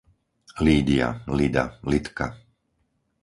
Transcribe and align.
Lýdia, 0.65 1.09
Lyda, 1.35 1.65
Lydka 1.91 2.25